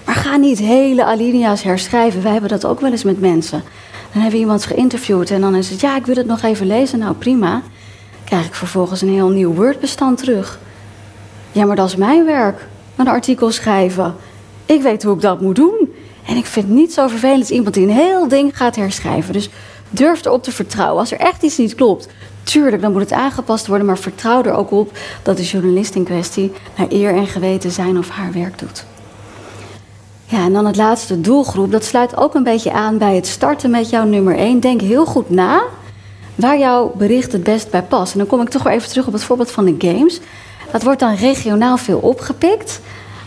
[0.06, 2.24] Maar ga niet hele alinea's herschrijven.
[2.24, 3.64] Wij hebben dat ook wel eens met mensen.
[4.12, 5.82] Dan hebben we iemand geïnterviewd en dan is het...
[5.82, 7.00] ja, ik wil het nog even lezen.
[7.00, 7.62] Nou, prima.
[8.24, 10.60] Krijg ik vervolgens een heel nieuw Word-bestand terug.
[11.52, 12.68] Ja, maar dat is mijn werk.
[12.96, 14.16] Een artikel schrijven.
[14.66, 15.94] Ik weet hoe ik dat moet doen.
[16.26, 19.34] En ik vind het niet zo vervelend als iemand die een heel ding gaat herschrijven.
[19.34, 19.50] Dus
[19.90, 21.00] durf erop te vertrouwen.
[21.00, 22.08] Als er echt iets niet klopt,
[22.44, 23.86] tuurlijk, dan moet het aangepast worden.
[23.86, 27.98] Maar vertrouw er ook op dat de journalist in kwestie naar eer en geweten zijn
[27.98, 28.86] of haar werk doet.
[30.26, 31.72] Ja, en dan het laatste doelgroep.
[31.72, 34.60] Dat sluit ook een beetje aan bij het starten met jouw nummer 1.
[34.60, 35.64] Denk heel goed na
[36.36, 38.12] waar jouw bericht het best bij past.
[38.14, 40.20] En dan kom ik toch weer even terug op het voorbeeld van de games.
[40.72, 42.80] Dat wordt dan regionaal veel opgepikt.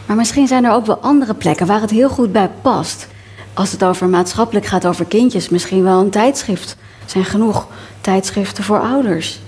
[0.06, 3.06] Maar misschien zijn er ook wel andere plekken waar het heel goed bij past.
[3.54, 6.76] Als het over maatschappelijk gaat, over kindjes, misschien wel een tijdschrift.
[7.04, 7.66] Er zijn genoeg
[8.00, 9.40] tijdschriften voor ouders.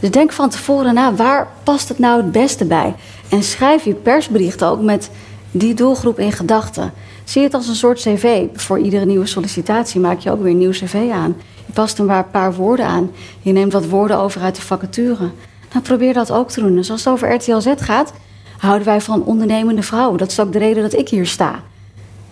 [0.00, 2.94] Dus denk van tevoren na, waar past het nou het beste bij?
[3.28, 5.10] En schrijf je persbericht ook met
[5.58, 6.92] die doelgroep in gedachten.
[7.24, 8.46] Zie het als een soort cv.
[8.54, 11.36] Voor iedere nieuwe sollicitatie maak je ook weer een nieuw cv aan.
[11.66, 13.10] Je past een paar woorden aan.
[13.40, 15.30] Je neemt wat woorden over uit de vacature.
[15.72, 16.74] Nou, probeer dat ook te doen.
[16.74, 18.12] Dus als het over RTL Z gaat,
[18.58, 20.18] houden wij van ondernemende vrouwen.
[20.18, 21.62] Dat is ook de reden dat ik hier sta.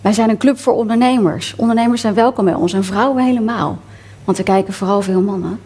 [0.01, 1.53] Wij zijn een club voor ondernemers.
[1.57, 3.79] Ondernemers zijn welkom bij ons en vrouwen helemaal.
[4.23, 5.59] Want we kijken vooral veel mannen.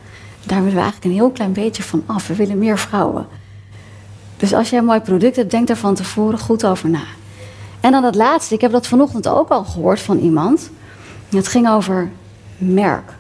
[0.45, 2.27] Daar willen we eigenlijk een heel klein beetje van af.
[2.27, 3.27] We willen meer vrouwen.
[4.37, 7.03] Dus als jij een mooi product hebt, denk daar van tevoren goed over na.
[7.79, 10.69] En dan het laatste, ik heb dat vanochtend ook al gehoord van iemand.
[11.29, 12.11] Het ging over
[12.57, 13.13] merk.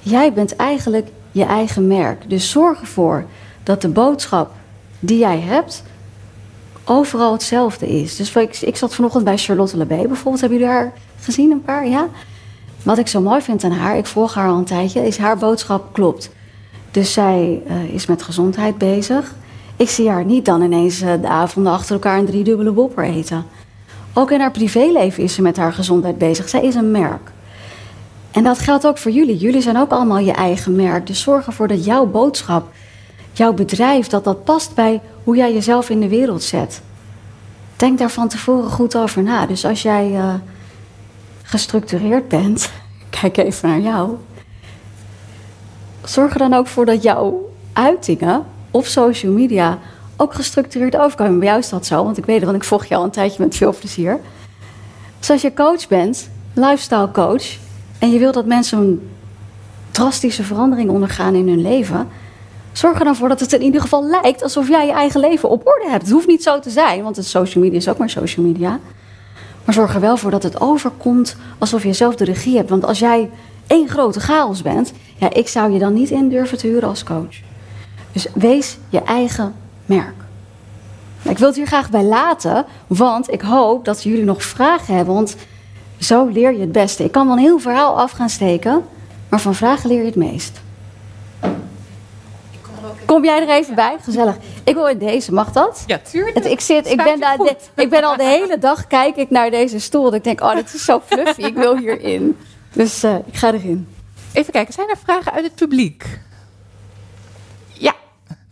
[0.00, 2.30] Jij bent eigenlijk je eigen merk.
[2.30, 3.24] Dus zorg ervoor
[3.62, 4.50] dat de boodschap
[5.00, 5.82] die jij hebt
[6.84, 8.16] overal hetzelfde is.
[8.16, 10.40] Dus ik, ik zat vanochtend bij Charlotte Lebé bijvoorbeeld.
[10.40, 11.88] Hebben jullie haar gezien een paar?
[11.88, 12.08] Ja?
[12.82, 15.38] Wat ik zo mooi vind aan haar, ik volg haar al een tijdje, is haar
[15.38, 16.30] boodschap klopt.
[16.90, 19.34] Dus zij uh, is met gezondheid bezig.
[19.76, 23.46] Ik zie haar niet dan ineens uh, de avonden achter elkaar een driedubbele bopper eten.
[24.12, 26.48] Ook in haar privéleven is ze met haar gezondheid bezig.
[26.48, 27.32] Zij is een merk.
[28.30, 29.36] En dat geldt ook voor jullie.
[29.36, 31.06] Jullie zijn ook allemaal je eigen merk.
[31.06, 32.68] Dus zorg ervoor dat jouw boodschap,
[33.32, 36.82] jouw bedrijf, dat dat past bij hoe jij jezelf in de wereld zet.
[37.76, 39.46] Denk daar van tevoren goed over na.
[39.46, 40.34] Dus als jij uh,
[41.42, 42.70] gestructureerd bent,
[43.20, 44.16] kijk even naar jou.
[46.04, 49.78] Zorg er dan ook voor dat jouw uitingen op social media
[50.16, 51.38] ook gestructureerd overkomen.
[51.38, 53.42] Bij jou dat zo, want ik weet het, want ik volg je al een tijdje
[53.42, 54.20] met veel plezier.
[55.18, 57.44] Dus als je coach bent, lifestyle coach,
[57.98, 59.10] en je wilt dat mensen een
[59.90, 62.08] drastische verandering ondergaan in hun leven,
[62.72, 65.48] zorg er dan voor dat het in ieder geval lijkt alsof jij je eigen leven
[65.48, 66.02] op orde hebt.
[66.02, 68.78] Het hoeft niet zo te zijn, want het social media is ook maar social media.
[69.64, 72.70] Maar zorg er wel voor dat het overkomt alsof je zelf de regie hebt.
[72.70, 73.30] Want als jij
[73.66, 77.04] één grote chaos bent, ja, ik zou je dan niet in durven te huren als
[77.04, 77.53] coach.
[78.14, 79.54] Dus wees je eigen
[79.86, 80.14] merk.
[81.22, 85.14] Ik wil het hier graag bij laten, want ik hoop dat jullie nog vragen hebben.
[85.14, 85.36] Want
[85.98, 87.04] zo leer je het beste.
[87.04, 88.84] Ik kan wel een heel verhaal af gaan steken,
[89.28, 90.60] Maar van vragen leer je het meest.
[93.06, 93.96] Kom jij er even bij?
[94.02, 94.36] Gezellig.
[94.64, 95.82] Ik wil in deze, mag dat?
[95.86, 96.36] Ja, tuurlijk.
[96.44, 99.50] Ik, zit, ik, ben daar, de- ik ben al de hele dag kijk ik naar
[99.50, 100.02] deze stoel.
[100.04, 101.40] Dat ik denk, oh, dit is zo fluffy.
[101.42, 102.38] Ik wil hierin.
[102.72, 103.88] Dus eh, ik ga erin.
[104.32, 106.20] Even kijken, zijn er vragen uit het publiek?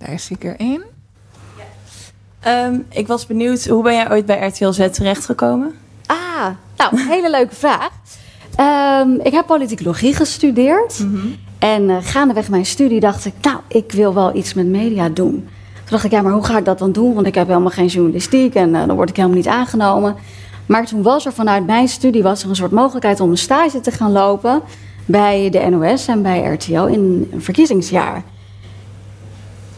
[0.02, 0.82] Ja, daar zie ik er één.
[2.40, 5.74] Ehm, ik was benieuwd, hoe ben jij ooit bij RTL Z terechtgekomen?
[6.06, 7.90] Ah, nou, hele leuke vraag.
[8.56, 11.06] Ehm, ik heb politicologie gestudeerd.
[11.58, 15.32] En eh, gaandeweg mijn studie dacht ik, nou, ik wil wel iets met media doen.
[15.74, 17.14] Toen dacht ik, ja, maar hoe ga ik dat dan doen?
[17.14, 20.16] Want ik heb helemaal geen journalistiek en eh, dan word ik helemaal niet aangenomen.
[20.66, 23.80] Maar toen was er vanuit mijn studie was er een soort mogelijkheid om een stage
[23.80, 24.62] te gaan lopen
[25.06, 28.22] bij de NOS en bij RTL in een verkiezingsjaar.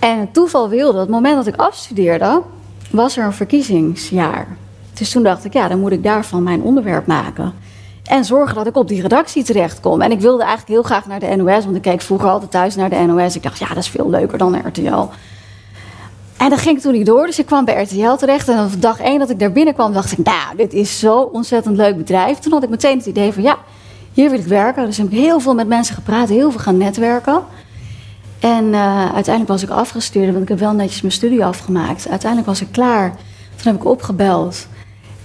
[0.04, 2.42] En het toeval wilde, het moment dat ik afstudeerde,
[2.90, 4.46] was er een verkiezingsjaar.
[4.94, 7.54] Dus toen dacht ik, ja, dan moet ik daarvan mijn onderwerp maken.
[8.04, 10.00] En zorgen dat ik op die redactie terechtkom.
[10.00, 12.74] En ik wilde eigenlijk heel graag naar de NOS, want ik keek vroeger altijd thuis
[12.74, 13.36] naar de NOS.
[13.36, 15.08] Ik dacht, ja, dat is veel leuker dan RTL.
[16.36, 18.48] En dat ging toen niet door, dus ik kwam bij RTL terecht.
[18.48, 21.76] En op dag één dat ik daar binnenkwam, dacht ik, nou, dit is zo'n ontzettend
[21.76, 22.38] leuk bedrijf.
[22.38, 23.56] Toen had ik meteen het idee van, ja,
[24.12, 24.86] hier wil ik werken.
[24.86, 27.42] Dus heb ik heel veel met mensen gepraat, heel veel gaan netwerken.
[28.38, 32.08] En eh, uiteindelijk was ik afgestuurd, want ik heb wel netjes mijn studie afgemaakt.
[32.08, 33.08] Uiteindelijk was ik klaar.
[33.56, 34.66] Toen heb ik opgebeld.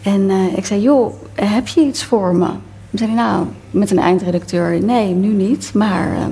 [0.01, 2.47] En eh, ik zei, joh, heb je iets voor me?
[2.89, 5.73] Toen zei hij, nou, met een eindredacteur, nee, nu niet.
[5.73, 6.31] Maar ehm,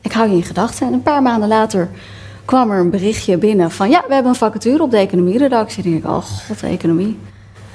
[0.00, 0.86] ik hou je in gedachten.
[0.86, 1.88] En een paar maanden later
[2.44, 3.90] kwam er een berichtje binnen van...
[3.90, 5.84] ja, we hebben een vacature op de economieredactie.
[5.84, 7.18] En ik denk, oh god, economie.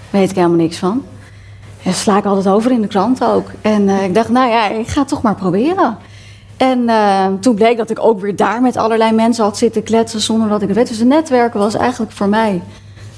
[0.09, 1.03] Daar weet ik helemaal niks van.
[1.83, 3.49] En sla ik altijd over in de krant ook.
[3.61, 5.97] En eh, ik dacht, nou ja, ik ga het toch maar proberen.
[6.57, 10.21] En eh, toen bleek dat ik ook weer daar met allerlei mensen had zitten kletsen
[10.21, 10.87] zonder dat ik het weet.
[10.87, 12.61] Dus het netwerken was eigenlijk voor mij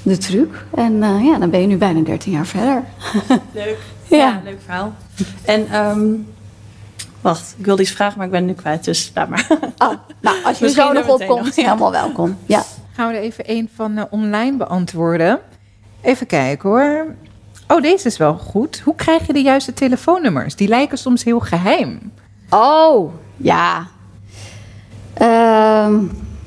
[0.02, 0.64] de truc.
[0.74, 2.82] En eh, ja, dan ben je nu bijna 13 jaar verder.
[3.52, 3.78] Leuk.
[4.08, 4.16] Ja.
[4.16, 4.92] Ja, leuk verhaal.
[5.44, 6.06] En, ehm,
[7.20, 9.46] wacht, ik wilde iets vragen, maar ik ben nu kwijt, dus laat maar.
[9.78, 11.62] Oh, nou, als je er zo nog op meteen komt, nog, ja.
[11.62, 12.36] helemaal welkom.
[12.46, 12.62] Ja.
[12.92, 15.38] Gaan we er even één van eh, online beantwoorden.
[16.00, 17.14] Even kijken hoor.
[17.68, 18.80] Oh, deze is wel goed.
[18.84, 20.56] Hoe krijg je de juiste telefoonnummers?
[20.56, 22.12] Die lijken soms heel geheim.
[22.50, 23.86] Oh, ja.
[25.14, 25.98] Ehm,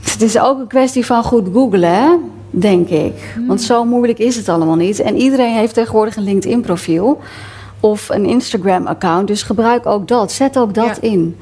[0.02, 3.38] het is ook een kwestie van goed googlen, denk ik.
[3.48, 5.00] Want zo moeilijk is het allemaal niet.
[5.00, 7.22] En iedereen heeft tegenwoordig een LinkedIn-profiel
[7.80, 9.28] of een Instagram-account.
[9.28, 10.32] Dus gebruik ook dat.
[10.32, 11.10] Zet ook dat Ja.
[11.10, 11.38] in.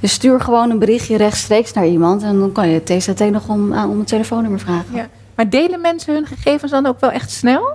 [0.00, 2.22] Dus stuur gewoon een berichtje rechtstreeks naar iemand...
[2.22, 4.94] en dan kan je TZT nog om, aan- om een telefoonnummer vragen.
[4.94, 5.06] Ja.
[5.34, 7.68] Maar delen mensen hun gegevens dan ook wel echt snel?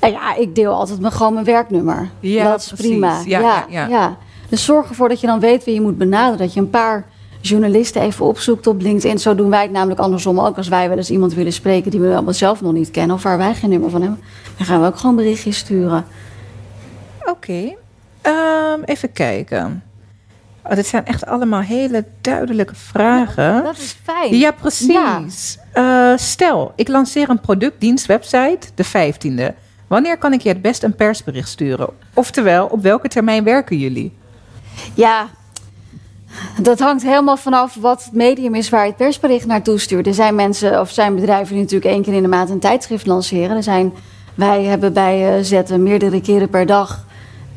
[0.00, 2.08] Nou ja, ik deel altijd mijn, gewoon mijn werknummer.
[2.20, 2.86] Ja, dat is precies.
[2.86, 3.20] prima.
[3.26, 4.16] Ja, ja, ja.
[4.50, 6.38] Dus zorg ervoor dat je dan weet wie je moet benaderen.
[6.38, 7.06] Dat je een paar
[7.40, 9.18] journalisten even opzoekt op LinkedIn.
[9.18, 10.56] Zo doen wij het namelijk andersom ook.
[10.56, 13.16] Als wij wel eens iemand willen spreken die we zelf nog niet kennen...
[13.16, 14.20] of waar wij geen nummer van hebben...
[14.56, 16.04] dan gaan we ook gewoon berichtjes sturen.
[17.24, 17.74] Oké.
[18.22, 19.82] Ehm, even kijken.
[20.64, 23.64] Oh, dit zijn echt allemaal hele duidelijke vragen.
[23.64, 24.36] Dat is fijn.
[24.36, 25.58] Ja, precies.
[25.72, 29.54] Eh, stel, ik lanceer een productdienstwebsite de 15e.
[29.86, 31.88] Wanneer kan ik je het best een persbericht sturen?
[32.14, 34.18] Oftewel, op welke termijn werken jullie?
[34.94, 35.28] Ja,
[36.60, 40.06] dat hangt helemaal vanaf wat het medium is waar je het persbericht naartoe stuurt.
[40.06, 43.06] Er zijn mensen of zijn bedrijven die natuurlijk één keer in de maand een tijdschrift
[43.06, 43.56] lanceren.
[43.56, 43.92] Er zijn,
[44.34, 47.06] wij hebben bij eh, Zetten meerdere keren per dag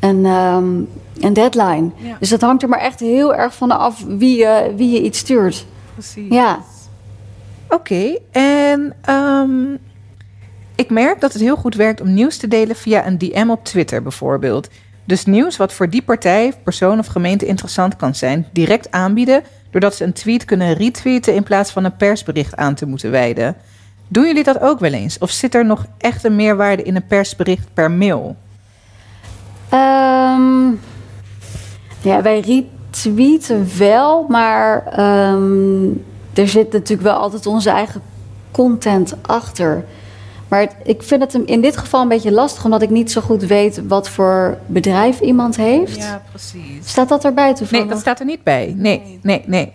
[0.00, 0.74] een, ehm,
[1.20, 1.90] een deadline.
[1.96, 2.16] Ja.
[2.18, 5.18] Dus dat hangt er maar echt heel erg van af wie je, wie je iets
[5.18, 5.66] stuurt.
[5.92, 6.28] Precies.
[6.28, 6.58] Ja.
[7.68, 9.74] Oké, en ehm,
[10.74, 13.64] ik merk dat het heel goed werkt om nieuws te delen via een DM op
[13.64, 14.68] Twitter bijvoorbeeld.
[15.04, 19.94] Dus nieuws wat voor die partij, persoon of gemeente interessant kan zijn, direct aanbieden, doordat
[19.94, 23.56] ze een tweet kunnen retweeten in plaats van een persbericht aan te moeten wijden.
[24.08, 25.18] Doen jullie dat ook wel eens?
[25.18, 28.36] Of zit er nog echt een meerwaarde in een persbericht per mail?
[29.68, 30.66] Ehm,
[32.00, 35.84] ja, wij retweeten wel, maar ehm,
[36.34, 38.02] er zit natuurlijk wel altijd onze eigen
[38.50, 39.84] content achter.
[40.48, 43.10] Maar het- ik vind het hem in dit geval een beetje lastig, omdat ik niet
[43.12, 46.08] zo goed weet wat voor bedrijf iemand heeft.
[46.30, 46.88] precies.
[46.88, 47.84] Staat dat erbij toevallig?
[47.84, 48.74] Nee, dat staat er niet bij.
[48.76, 49.72] Nee, nee, nee.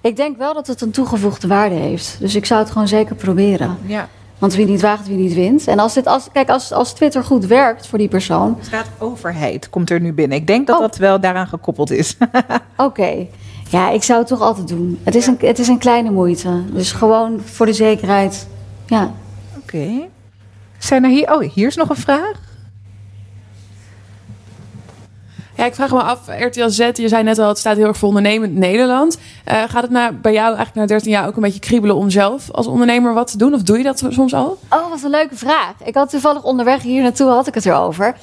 [0.00, 2.16] Ik denk wel dat het een toegevoegde waarde heeft.
[2.20, 3.78] Dus ik zou het gewoon zeker proberen.
[3.86, 4.08] Ja.
[4.38, 5.66] Want wie niet waagt, wie niet wint.
[5.66, 8.86] En als, dit, als, kijk, als, als Twitter goed werkt voor die persoon, Er staat
[8.98, 10.38] overheid, komt er nu binnen.
[10.38, 10.82] Ik denk dat Oh.
[10.82, 12.16] dat wel daaraan gekoppeld is.
[12.76, 13.26] Oké.
[13.68, 14.98] Ja, ik zou het toch altijd doen.
[15.02, 16.62] Het is, een, het is een kleine moeite.
[16.72, 18.46] Dus gewoon voor de zekerheid.
[18.86, 19.10] Ja.
[19.74, 20.08] Oké.
[20.78, 21.34] Zijn er hier...
[21.34, 22.48] Oh, hier is nog een vraag.
[25.54, 27.96] Ja, ik vraag me af, RTL Z, je zei net al, het staat heel erg
[27.96, 29.18] voor ondernemend Nederland.
[29.44, 32.50] Eh, gaat het bij jou eigenlijk na 13 jaar ook een beetje kriebelen om zelf
[32.50, 33.54] als ondernemer wat te doen?
[33.54, 34.58] Of doe je dat soms al?
[34.70, 35.72] Oh, wat een leuke vraag.
[35.84, 38.16] Ik had toevallig onderweg hier naartoe had ik het erover.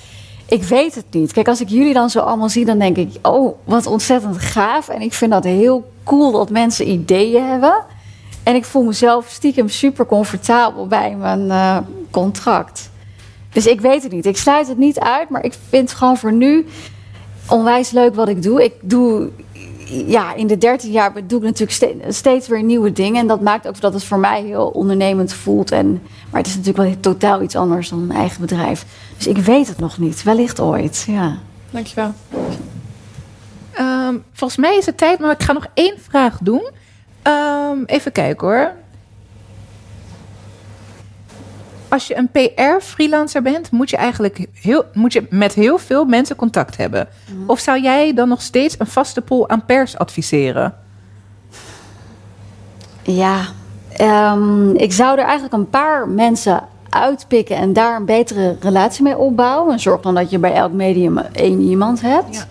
[0.48, 1.34] Ik weet het niet.
[1.34, 4.90] Kijk, als ik jullie dan zo allemaal zie, dan denk ik: oh, wat ontzettend gaaf.
[4.90, 7.84] En ik vind dat heel cool dat mensen ideeën hebben.
[8.48, 11.78] En ik voel mezelf stiekem super comfortabel bij mijn eh,
[12.12, 12.90] contract.
[13.52, 14.26] Dus ik weet het niet.
[14.26, 16.66] Ik sluit het niet uit, maar ik vind gewoon voor nu
[17.50, 18.64] onwijs leuk wat ik doe.
[18.64, 19.30] Ik doe,
[19.86, 23.22] ja, in de 13 jaar doe ik natuurlijk ste- steeds weer nieuwe dingen.
[23.22, 25.72] En dat maakt ook dat het voor mij heel ondernemend voelt.
[25.72, 28.86] En, maar het is natuurlijk wel totaal iets anders dan een eigen bedrijf.
[29.18, 30.24] Dus ik weet het nog niet.
[30.24, 31.38] Wellicht ooit, ja.
[31.70, 32.14] Dankjewel.
[33.72, 36.70] Ehm, volgens mij is het tijd, maar ik ga nog één vraag doen.
[37.28, 38.72] Ehm, even kijken hoor.
[41.88, 46.36] Als je een PR-freelancer bent, moet je eigenlijk heel, moet je met heel veel mensen
[46.36, 47.08] contact hebben.
[47.46, 50.76] Of zou jij dan nog steeds een vaste pool aan pers adviseren?
[53.02, 53.46] Ja,
[53.94, 59.18] ehm, ik zou er eigenlijk een paar mensen uitpikken en daar een betere relatie mee
[59.18, 59.74] opbouwen.
[59.74, 62.48] En zorg dan dat je bij elk medium één iemand hebt.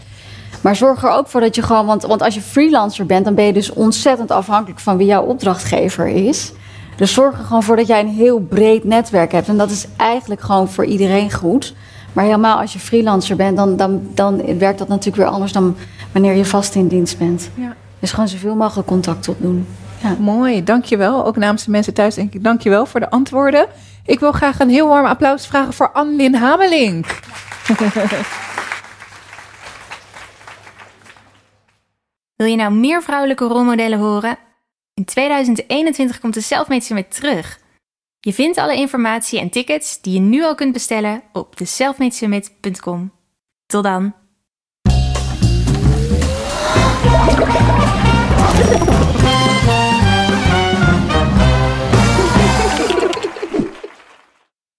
[0.67, 3.35] Maar zorg er ook voor dat je gewoon, want, want als je freelancer bent, dan
[3.35, 6.53] ben je dus ontzettend afhankelijk van wie jouw opdrachtgever is.
[6.97, 9.49] Dus zorg er gewoon voor dat jij een heel breed netwerk hebt.
[9.49, 11.75] En dat is eigenlijk gewoon voor iedereen goed.
[12.13, 15.77] Maar helemaal als je freelancer bent, dan, dan, dan werkt dat natuurlijk weer anders dan
[16.13, 17.51] wanneer je vast in dienst bent.
[17.55, 17.75] Ja.
[17.99, 19.67] Dus gewoon zoveel mogelijk contact opdoen.
[20.03, 20.17] Ja.
[20.19, 21.27] Mooi, dankjewel.
[21.27, 23.67] Ook namens de mensen thuis denk ik dankjewel voor de antwoorden.
[24.05, 27.07] Ik wil graag een heel warm applaus vragen voor Annelien Hamelink.
[32.37, 34.39] Wil je nou meer vrouwelijke rolmodellen horen?
[34.95, 37.61] In 2021 komt de Selfmade Summit terug.
[38.21, 43.13] Je vindt alle informatie en tickets die je nu al kunt bestellen op theselfmadesummit.com.
[43.67, 44.15] Tot dan!